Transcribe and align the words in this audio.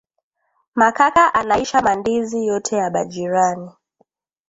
Makaka 0.75 1.33
anaisha 1.33 1.81
mandizi 1.81 2.45
yote 2.45 2.75
ya 2.75 2.89
ba 2.89 3.05
jirani 3.05 3.71